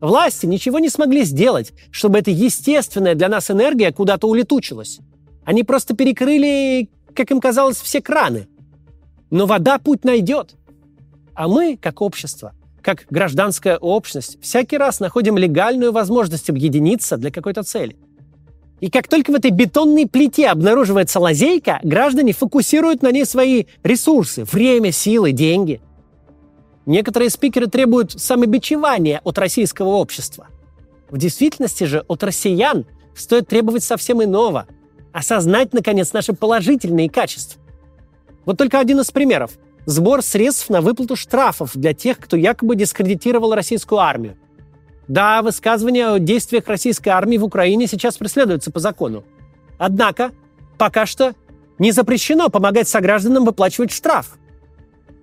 Власти 0.00 0.44
ничего 0.46 0.80
не 0.80 0.88
смогли 0.88 1.22
сделать, 1.22 1.72
чтобы 1.92 2.18
эта 2.18 2.32
естественная 2.32 3.14
для 3.14 3.28
нас 3.28 3.48
энергия 3.48 3.92
куда-то 3.92 4.26
улетучилась. 4.26 4.98
Они 5.44 5.62
просто 5.62 5.94
перекрыли, 5.94 6.90
как 7.14 7.30
им 7.30 7.40
казалось, 7.40 7.80
все 7.80 8.02
краны– 8.02 8.48
но 9.30 9.46
вода 9.46 9.78
путь 9.78 10.04
найдет. 10.04 10.56
А 11.34 11.46
мы, 11.46 11.76
как 11.76 12.00
общество, 12.00 12.54
как 12.82 13.06
гражданская 13.10 13.76
общность, 13.76 14.38
всякий 14.40 14.78
раз 14.78 15.00
находим 15.00 15.36
легальную 15.36 15.92
возможность 15.92 16.50
объединиться 16.50 17.16
для 17.16 17.30
какой-то 17.30 17.62
цели. 17.62 17.96
И 18.80 18.90
как 18.90 19.08
только 19.08 19.32
в 19.32 19.34
этой 19.34 19.50
бетонной 19.50 20.06
плите 20.06 20.48
обнаруживается 20.48 21.18
лазейка, 21.18 21.80
граждане 21.82 22.32
фокусируют 22.32 23.02
на 23.02 23.10
ней 23.10 23.24
свои 23.24 23.64
ресурсы– 23.82 24.44
время, 24.52 24.92
силы, 24.92 25.32
деньги. 25.32 25.80
Некоторые 26.86 27.30
спикеры 27.30 27.66
требуют 27.66 28.12
самобичевания 28.12 29.20
от 29.24 29.36
российского 29.38 29.88
общества. 29.88 30.46
В 31.10 31.18
действительности 31.18 31.84
же 31.84 32.04
от 32.06 32.22
россиян 32.22 32.86
стоит 33.14 33.48
требовать 33.48 33.82
совсем 33.82 34.22
иного– 34.22 34.66
осознать, 35.12 35.72
наконец, 35.72 36.12
наши 36.12 36.32
положительные 36.32 37.10
качества. 37.10 37.60
Вот 38.44 38.56
только 38.56 38.78
один 38.78 39.00
из 39.00 39.10
примеров. 39.10 39.58
Сбор 39.88 40.20
средств 40.20 40.68
на 40.68 40.82
выплату 40.82 41.16
штрафов 41.16 41.70
для 41.74 41.94
тех, 41.94 42.18
кто 42.18 42.36
якобы 42.36 42.76
дискредитировал 42.76 43.54
российскую 43.54 44.00
армию. 44.00 44.36
Да, 45.08 45.40
высказывания 45.40 46.08
о 46.08 46.18
действиях 46.18 46.68
российской 46.68 47.08
армии 47.08 47.38
в 47.38 47.44
Украине 47.44 47.86
сейчас 47.86 48.18
преследуются 48.18 48.70
по 48.70 48.80
закону. 48.80 49.24
Однако, 49.78 50.32
пока 50.76 51.06
что 51.06 51.32
не 51.78 51.90
запрещено 51.92 52.50
помогать 52.50 52.86
согражданам 52.86 53.46
выплачивать 53.46 53.90
штраф. 53.90 54.36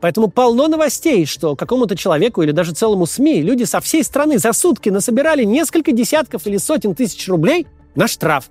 Поэтому 0.02 0.30
полно 0.30 0.68
новостей, 0.68 1.28
что 1.28 1.56
какому-то 1.56 1.96
человеку 1.96 2.42
или 2.42 2.50
даже 2.50 2.72
целому 2.72 3.06
СМИ 3.06 3.44
люди 3.44 3.66
со 3.66 3.82
всей 3.82 4.04
страны 4.04 4.40
за 4.40 4.52
сутки 4.52 4.90
насобирали 4.90 5.44
несколько 5.44 5.92
десятков 5.92 6.48
или 6.48 6.58
сотен 6.58 6.96
тысяч 6.96 7.30
рублей 7.30 7.68
на 7.94 8.08
штраф. 8.08 8.50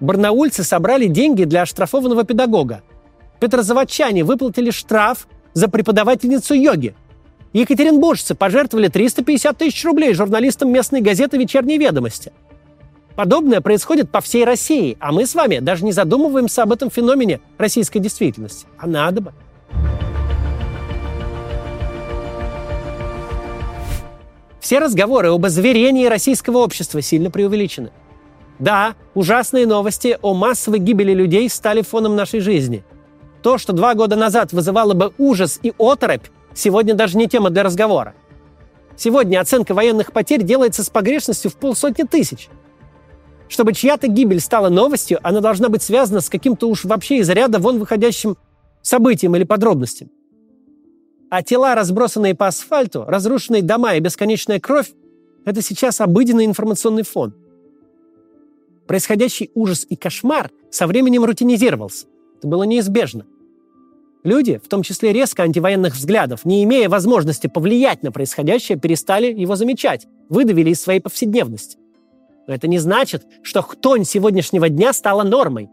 Барнаульцы 0.00 0.64
собрали 0.64 1.06
деньги 1.06 1.44
для 1.44 1.62
оштрафованного 1.62 2.24
педагога. 2.24 2.82
Петрозаводчане 3.40 4.22
выплатили 4.22 4.70
штраф 4.70 5.26
за 5.54 5.68
преподавательницу 5.68 6.54
йоги. 6.54 6.94
Екатеринбуржцы 7.52 8.34
пожертвовали 8.34 8.88
350 8.88 9.58
тысяч 9.58 9.84
рублей 9.84 10.14
журналистам 10.14 10.70
местной 10.70 11.00
газеты 11.00 11.38
«Вечерние 11.38 11.78
ведомости». 11.78 12.32
Подобное 13.16 13.60
происходит 13.60 14.10
по 14.10 14.20
всей 14.20 14.44
России, 14.44 14.96
а 15.00 15.10
мы 15.10 15.26
с 15.26 15.34
вами 15.34 15.58
даже 15.58 15.84
не 15.84 15.92
задумываемся 15.92 16.62
об 16.62 16.72
этом 16.72 16.90
феномене 16.90 17.40
российской 17.58 17.98
действительности. 17.98 18.66
А 18.78 18.86
надо 18.86 19.20
бы. 19.20 19.32
Все 24.60 24.78
разговоры 24.78 25.28
об 25.28 25.44
озверении 25.44 26.06
российского 26.06 26.58
общества 26.58 27.02
сильно 27.02 27.30
преувеличены. 27.30 27.90
Да, 28.58 28.94
ужасные 29.14 29.66
новости 29.66 30.18
о 30.22 30.34
массовой 30.34 30.78
гибели 30.78 31.12
людей 31.12 31.48
стали 31.48 31.80
фоном 31.80 32.14
нашей 32.14 32.40
жизни– 32.40 32.84
то, 33.42 33.58
что 33.58 33.72
два 33.72 33.94
года 33.94 34.16
назад 34.16 34.52
вызывало 34.52 34.94
бы 34.94 35.12
ужас 35.18 35.58
и 35.62 35.72
оторопь, 35.78 36.26
сегодня 36.54 36.94
даже 36.94 37.16
не 37.16 37.28
тема 37.28 37.50
для 37.50 37.62
разговора. 37.62 38.14
Сегодня 38.96 39.40
оценка 39.40 39.72
военных 39.72 40.12
потерь 40.12 40.42
делается 40.42 40.84
с 40.84 40.90
погрешностью 40.90 41.50
в 41.50 41.56
полсотни 41.56 42.02
тысяч. 42.02 42.48
Чтобы 43.48 43.72
чья-то 43.72 44.08
гибель 44.08 44.40
стала 44.40 44.68
новостью, 44.68 45.18
она 45.22 45.40
должна 45.40 45.68
быть 45.68 45.82
связана 45.82 46.20
с 46.20 46.28
каким-то 46.28 46.68
уж 46.68 46.84
вообще 46.84 47.18
из 47.18 47.28
ряда 47.30 47.58
вон 47.58 47.78
выходящим 47.78 48.36
событием 48.82 49.34
или 49.36 49.44
подробностям. 49.44 50.10
А 51.30 51.42
тела, 51.42 51.74
разбросанные 51.74 52.34
по 52.34 52.46
асфальту, 52.46 53.04
разрушенные 53.06 53.62
дома 53.62 53.94
и 53.94 54.00
бесконечная 54.00 54.60
кровь– 54.60 54.92
это 55.44 55.62
сейчас 55.62 56.00
обыденный 56.00 56.44
информационный 56.44 57.02
фон. 57.02 57.34
Происходящий 58.86 59.50
ужас 59.54 59.86
и 59.88 59.96
кошмар 59.96 60.50
со 60.70 60.86
временем 60.86 61.24
рутинизировался. 61.24 62.06
Это 62.40 62.48
было 62.48 62.62
неизбежно. 62.62 63.26
Люди, 64.24 64.58
в 64.64 64.68
том 64.68 64.82
числе 64.82 65.12
резко 65.12 65.42
антивоенных 65.42 65.94
взглядов, 65.94 66.46
не 66.46 66.64
имея 66.64 66.88
возможности 66.88 67.48
повлиять 67.48 68.02
на 68.02 68.12
происходящее, 68.12 68.78
перестали 68.78 69.26
его 69.26 69.56
замечать, 69.56 70.06
выдавили 70.30 70.70
из 70.70 70.80
своей 70.80 71.00
повседневности. 71.00 71.76
Но 72.46 72.54
это 72.54 72.66
не 72.66 72.78
значит, 72.78 73.26
что 73.42 73.60
хтонь 73.60 74.04
сегодняшнего 74.04 74.70
дня 74.70 74.94
стала 74.94 75.22
нормой. 75.22 75.68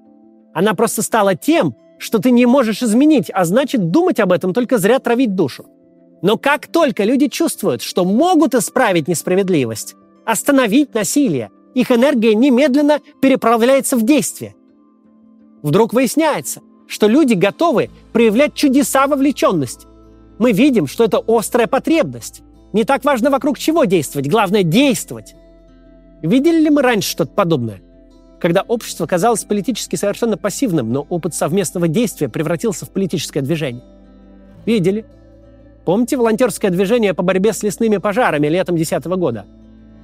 Она 0.53 0.73
просто 0.73 1.03
стала 1.03 1.35
тем, 1.35 1.73
что 1.99 2.19
ты 2.19 2.31
не 2.31 2.45
можешь 2.45 2.83
изменить, 2.83 3.31
а 3.33 3.45
значит, 3.45 3.89
думать 3.89 4.19
об 4.19 4.33
этом 4.33 4.53
только 4.53 4.77
зря 4.77 4.99
травить 4.99 5.35
душу. 5.35 5.65
Но 6.21 6.37
как 6.37 6.67
только 6.67 7.05
люди 7.05 7.29
чувствуют, 7.29 7.81
что 7.81 8.03
могут 8.03 8.55
исправить 8.55 9.07
несправедливость, 9.07 9.95
остановить 10.25 10.93
насилие, 10.93 11.49
их 11.75 11.91
энергия 11.91 12.35
немедленно 12.35 12.99
переправляется 13.21 13.95
в 13.95 14.03
действие. 14.03 14.55
Вдруг 15.61 15.93
выясняется, 15.93 16.61
что 16.87 17.07
люди 17.07 17.33
готовы 17.33 17.89
проявлять 18.13 18.53
чудеса 18.53 19.07
вовлеченности. 19.07 19.87
Мы 20.39 20.51
видим, 20.51 20.87
что 20.87 21.03
это 21.03 21.21
острая 21.27 21.67
потребность. 21.67 22.41
Не 22.73 22.83
так 22.83 23.03
важно, 23.03 23.29
вокруг 23.29 23.57
чего 23.57 23.85
действовать, 23.85 24.29
главное– 24.29 24.63
действовать. 24.63 25.35
Видели 26.21 26.61
ли 26.61 26.69
мы 26.69 26.81
раньше 26.81 27.09
что-то 27.09 27.31
подобное? 27.31 27.81
когда 28.39 28.61
общество 28.61 29.05
казалось 29.05 29.43
политически 29.43 29.95
совершенно 29.95 30.37
пассивным, 30.37 30.91
но 30.91 31.05
опыт 31.09 31.33
совместного 31.33 31.87
действия 31.87 32.29
превратился 32.29 32.85
в 32.85 32.91
политическое 32.91 33.41
движение. 33.41 33.83
Видели? 34.65 35.05
Помните 35.85 36.17
волонтерское 36.17 36.69
движение 36.69 37.13
по 37.13 37.23
борьбе 37.23 37.53
с 37.53 37.63
лесными 37.63 37.97
пожарами 37.97 38.47
летом 38.47 38.75
2010 38.75 39.05
года? 39.17 39.45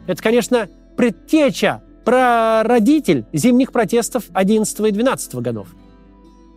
Это, 0.07 0.21
конечно, 0.21 0.67
предтеча, 0.95 1.81
прародитель 2.03 3.25
зимних 3.33 3.71
протестов 3.71 4.25
11 4.33 4.79
и 4.79 4.91
12 4.91 5.35
годов. 5.35 5.67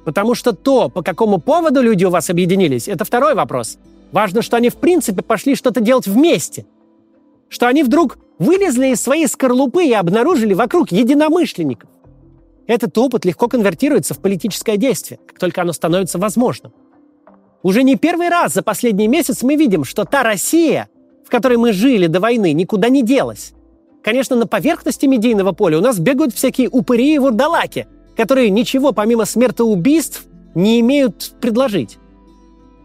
Потому 0.05 0.35
что 0.35 0.53
то, 0.53 0.89
по 0.89 1.03
какому 1.03 1.39
поводу 1.39 1.83
люди 1.83 2.05
у 2.05 2.11
вас 2.11 2.31
объединились, 2.31 2.89
это 2.89 3.05
второй 3.05 3.35
вопрос. 3.35 3.79
Важно, 4.13 4.43
что 4.43 4.57
они 4.57 4.69
в 4.69 4.77
принципе 4.77 5.23
пошли 5.23 5.57
что-то 5.57 5.81
делать 5.81 6.07
вместе. 6.07 6.65
Что 7.49 7.67
они 7.67 7.83
вдруг 7.83 8.19
вылезли 8.39 8.89
из 8.89 9.01
своей 9.01 9.27
скорлупы 9.27 9.85
и 9.85 9.93
обнаружили 9.93 10.55
вокруг 10.55 10.93
единомышленников. 10.93 11.91
Этот 12.67 12.97
опыт 12.99 13.25
легко 13.25 13.49
конвертируется 13.49 14.15
в 14.15 14.19
политическое 14.19 14.77
действие, 14.77 15.19
как 15.27 15.39
только 15.39 15.63
оно 15.63 15.73
становится 15.73 16.19
возможным. 16.19 16.73
Уже 17.63 17.83
не 17.83 17.97
первый 17.97 18.29
раз 18.29 18.55
за 18.55 18.63
последний 18.63 19.09
месяц 19.09 19.43
мы 19.43 19.57
видим, 19.57 19.85
что 19.85 20.05
та 20.05 20.23
Россия, 20.23 20.89
в 21.25 21.31
которой 21.31 21.59
мы 21.59 21.73
жили 21.73 22.07
до 22.07 22.21
войны, 22.21 22.53
никуда 22.53 22.89
не 22.89 23.03
делась. 23.03 23.55
Конечно, 24.07 24.37
на 24.37 24.47
поверхности 24.47 25.05
медийного 25.07 25.51
поля 25.51 25.79
у 25.79 25.81
нас 25.81 25.99
бегают 25.99 26.33
всякие 26.33 26.69
упыри 26.69 27.17
и 27.17 27.19
вурдалаки, 27.19 27.89
которые 28.17 28.51
ничего 28.51 28.93
помимо 28.93 29.25
смертоубийств 29.25 30.27
не 30.55 30.79
имеют 30.79 31.35
предложить. 31.41 31.99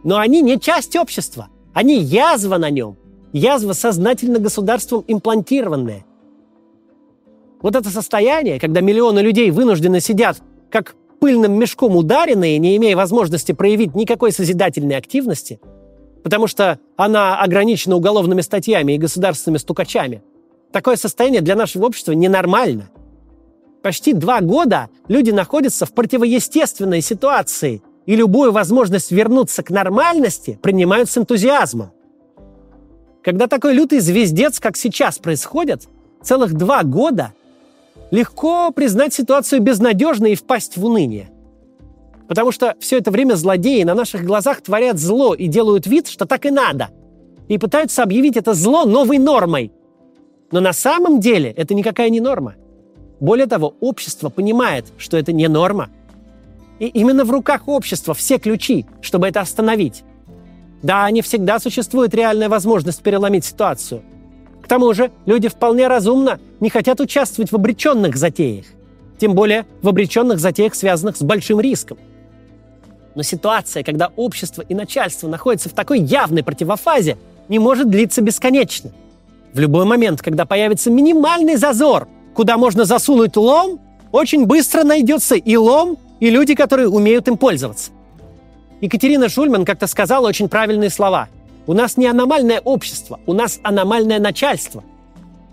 Но 0.03 0.17
они 0.17 0.41
не 0.41 0.59
часть 0.59 0.95
общества. 0.95 1.49
Они 1.75 1.99
язва 1.99 2.57
на 2.57 2.71
нем. 2.71 2.97
Язва 3.33 3.73
сознательно 3.73 4.39
государством 4.39 5.05
имплантированная. 5.07 6.05
Вот 7.61 7.75
это 7.75 7.91
состояние, 7.91 8.59
когда 8.59 8.81
миллионы 8.81 9.19
людей 9.19 9.51
вынуждены 9.51 10.01
сидят 10.01 10.41
как 10.71 10.95
пыльным 11.19 11.53
мешком 11.53 11.95
ударенные, 11.95 12.57
не 12.57 12.75
имея 12.77 12.95
возможности 12.95 13.51
проявить 13.51 13.93
никакой 13.93 14.31
созидательной 14.31 14.97
активности, 14.97 15.59
потому 16.23 16.47
что 16.47 16.79
она 16.97 17.39
ограничена 17.39 17.95
уголовными 17.95 18.41
статьями 18.41 18.93
и 18.93 18.97
государственными 18.97 19.59
стукачами, 19.59 20.23
такое 20.71 20.95
состояние 20.95 21.41
для 21.41 21.55
нашего 21.55 21.85
общества 21.85 22.13
ненормально. 22.13 22.89
Почти 23.81 24.13
два 24.13 24.41
года 24.41 24.89
люди 25.07 25.31
находятся 25.31 25.85
в 25.85 25.93
противоестественной 25.93 27.01
ситуации, 27.01 27.81
и 28.05 28.15
любую 28.15 28.51
возможность 28.51 29.11
вернуться 29.11 29.63
к 29.63 29.69
нормальности 29.69 30.59
принимают 30.61 31.09
с 31.09 31.17
энтузиазмом. 31.17 31.91
Когда 33.23 33.47
такой 33.47 33.73
лютый 33.73 33.99
звездец, 33.99 34.59
как 34.59 34.75
сейчас 34.75 35.19
происходит, 35.19 35.87
целых 36.23 36.53
два 36.53 36.83
года 36.83 37.33
легко 38.09 38.71
признать 38.71 39.13
ситуацию 39.13 39.61
безнадежной 39.61 40.33
и 40.33 40.35
впасть 40.35 40.77
в 40.77 40.85
уныние. 40.85 41.29
Потому 42.27 42.51
что 42.51 42.75
все 42.79 42.97
это 42.97 43.11
время 43.11 43.35
злодеи 43.35 43.83
на 43.83 43.93
наших 43.93 44.23
глазах 44.23 44.61
творят 44.61 44.97
зло 44.97 45.33
и 45.33 45.47
делают 45.47 45.85
вид, 45.85 46.07
что 46.07 46.25
так 46.25 46.45
и 46.45 46.49
надо. 46.49 46.89
И 47.47 47.57
пытаются 47.57 48.03
объявить 48.03 48.37
это 48.37 48.53
зло 48.53 48.85
новой 48.85 49.17
нормой. 49.17 49.71
Но 50.51 50.59
на 50.59 50.73
самом 50.73 51.19
деле 51.19 51.51
это 51.51 51.73
никакая 51.73 52.09
не 52.09 52.19
норма. 52.19 52.55
Более 53.19 53.47
того, 53.47 53.75
общество 53.79 54.29
понимает, 54.29 54.85
что 54.97 55.17
это 55.17 55.31
не 55.31 55.47
норма. 55.47 55.89
И 56.79 56.87
именно 56.87 57.23
в 57.23 57.31
руках 57.31 57.67
общества 57.67 58.13
все 58.13 58.37
ключи, 58.37 58.85
чтобы 59.01 59.27
это 59.27 59.41
остановить. 59.41 60.03
Да, 60.81 61.09
не 61.11 61.21
всегда 61.21 61.59
существует 61.59 62.13
реальная 62.15 62.49
возможность 62.49 63.01
переломить 63.01 63.45
ситуацию– 63.45 64.01
тому 64.71 64.93
же 64.93 65.11
люди 65.25 65.49
вполне 65.49 65.89
разумно 65.89 66.39
не 66.61 66.69
хотят 66.69 67.01
участвовать 67.01 67.51
в 67.51 67.55
обреченных 67.55 68.15
затеях, 68.15 68.67
тем 69.19 69.35
более 69.35 69.65
в 69.81 69.89
обреченных 69.89 70.39
затеях, 70.39 70.75
связанных 70.75 71.17
с 71.17 71.21
большим 71.21 71.59
риском. 71.59 71.97
Но 73.13 73.21
ситуация, 73.21 73.83
когда 73.83 74.13
общество 74.15 74.61
и 74.61 74.73
начальство 74.73 75.27
находятся 75.27 75.67
в 75.67 75.73
такой 75.73 75.99
явной 75.99 76.41
противофазе, 76.41 77.17
не 77.49 77.59
может 77.59 77.89
длиться 77.89 78.21
бесконечно. 78.21 78.91
В 79.53 79.59
любой 79.59 79.85
момент, 79.85 80.21
когда 80.21 80.45
появится 80.45 80.89
минимальный 80.89 81.55
зазор, 81.55 82.07
куда 82.33 82.57
можно 82.57 82.85
засунуть 82.85 83.35
лом, 83.35 83.79
очень 84.11 84.45
быстро 84.45 84.83
найдется 84.83 85.35
и 85.35 85.55
лом, 85.55 85.97
и 86.19 86.29
люди, 86.29 86.55
которые 86.55 86.89
умеют 86.89 87.27
им 87.27 87.37
пользоваться. 87.37 87.91
Екатерина 88.79 89.29
Шульман 89.29 89.65
как-то 89.65 89.87
сказала 89.87 90.27
очень 90.27 90.49
правильные 90.49 90.89
слова– 90.89 91.27
у 91.67 91.73
нас 91.73 91.95
не 91.95 92.07
аномальное 92.07 92.59
общество, 92.59 93.19
у 93.25 93.33
нас 93.33 93.59
аномальное 93.63 94.19
начальство. 94.19 94.83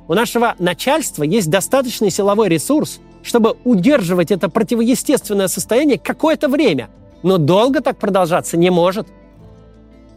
У 0.06 0.14
нашего 0.14 0.54
начальства 0.58 1.22
есть 1.22 1.50
достаточный 1.50 2.10
силовой 2.10 2.48
ресурс, 2.48 3.00
чтобы 3.22 3.56
удерживать 3.64 4.30
это 4.30 4.48
противоестественное 4.48 5.48
состояние 5.48 5.98
какое-то 5.98 6.48
время, 6.48 6.88
но 7.22 7.36
долго 7.36 7.82
так 7.82 7.98
продолжаться 7.98 8.56
не 8.56 8.70
может. 8.70 9.06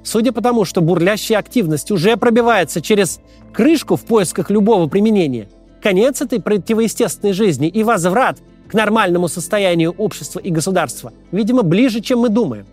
Судя 0.04 0.32
по 0.32 0.42
тому, 0.42 0.66
что 0.66 0.82
бурлящая 0.82 1.38
активность 1.38 1.92
уже 1.92 2.18
пробивается 2.18 2.82
через 2.82 3.20
крышку 3.54 3.96
в 3.96 4.02
поисках 4.02 4.50
любого 4.50 4.88
применения, 4.88 5.50
конец 5.82 6.22
этой 6.22 6.42
противоестественной 6.42 7.34
жизни 7.34 7.68
и 7.68 7.84
возврат 7.84 8.40
к 8.68 8.74
нормальному 8.74 9.28
состоянию 9.28 9.92
общества 9.92 10.40
и 10.40 10.50
государства, 10.50 11.14
видимо, 11.32 11.62
ближе, 11.62 12.02
чем 12.02 12.20
мы 12.20 12.30
думаем. 12.30 12.66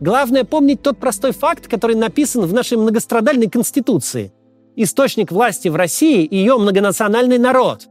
Главное 0.00 0.44
помнить 0.44 0.82
тот 0.82 0.98
простой 0.98 1.32
факт, 1.32 1.68
который 1.68 1.96
написан 1.96 2.42
в 2.42 2.52
нашей 2.52 2.76
многострадальной 2.76 3.48
Конституции. 3.48 4.32
Источник 4.76 5.30
власти 5.30 5.68
в 5.68 5.76
России– 5.76 6.26
ее 6.30 6.58
многонациональный 6.58 7.38
народ. 7.38 7.86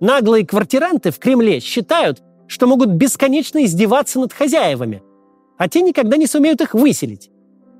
Наглые 0.00 0.44
квартиранты 0.44 1.12
в 1.12 1.20
Кремле 1.20 1.60
считают, 1.60 2.22
что 2.48 2.66
могут 2.66 2.88
бесконечно 2.88 3.64
издеваться 3.64 4.18
над 4.18 4.32
хозяевами, 4.32 5.00
а 5.58 5.68
те 5.68 5.80
никогда 5.80 6.16
не 6.16 6.26
сумеют 6.26 6.60
их 6.60 6.74
выселить. 6.74 7.30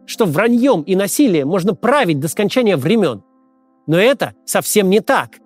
Что 0.06 0.26
враньем 0.26 0.82
и 0.82 0.96
насилием 0.96 1.48
можно 1.48 1.74
править 1.74 2.20
до 2.20 2.28
скончания 2.28 2.76
времен. 2.76 3.22
Но 3.86 3.98
это 3.98 4.34
совсем 4.44 4.90
не 4.90 5.00
так. 5.00 5.38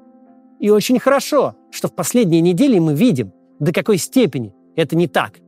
И 0.60 0.70
очень 0.70 0.98
хорошо, 0.98 1.54
что 1.70 1.88
в 1.88 1.94
последние 1.94 2.40
недели 2.40 2.78
мы 2.78 2.94
видим, 2.94 3.32
до 3.58 3.72
какой 3.72 3.98
степени 3.98 4.54
это 4.74 4.96
не 4.96 5.08
так. 5.08 5.38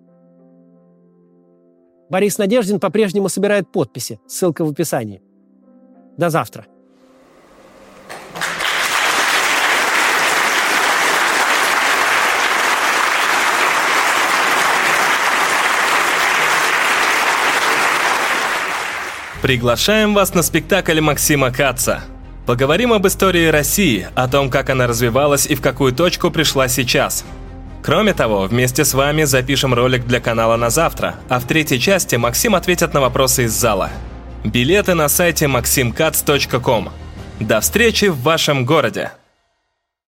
Борис 2.11 2.39
Надеждин 2.39 2.81
по-прежнему 2.81 3.29
собирает 3.29 3.71
подписи. 3.71 4.21
Ссылка 4.27 4.65
в 4.65 4.71
описании. 4.71 5.23
До 6.17 6.31
завтра. 6.31 6.67
Приглашаем 19.43 20.15
вас 20.15 20.35
на 20.35 20.43
спектакль 20.43 21.01
Максима 21.01 21.51
Каца. 21.51 22.03
Поговорим 22.47 22.93
об 22.93 23.07
истории 23.07 23.47
России, 23.47 24.09
о 24.15 24.27
том, 24.29 24.51
как 24.51 24.71
она 24.71 24.87
развивалась 24.87 25.47
и 25.47 25.55
в 25.55 25.61
какую 25.61 25.93
точку 25.93 26.31
пришла 26.31 26.69
сейчас– 26.69 27.25
Кроме 27.83 28.13
того, 28.13 28.43
вместе 28.43 28.85
с 28.85 28.95
вами 28.95 29.25
запишем 29.25 29.73
ролик 29.73 30.05
для 30.05 30.21
канала 30.21 30.57
на 30.57 30.71
завтра, 30.71 31.15
а 31.29 31.41
в 31.41 31.47
третьей 31.47 31.81
части 31.81 32.17
Максим 32.17 32.55
ответит 32.55 32.93
на 32.93 33.01
вопросы 33.01 33.45
из 33.45 33.53
зала. 33.53 33.91
Билеты 34.45 34.95
на 34.95 35.09
сайте 35.09 35.47
maximcats.com. 35.47 36.91
До 37.41 37.61
встречи 37.61 38.07
в 38.07 38.21
вашем 38.21 38.65
городе! 38.65 39.13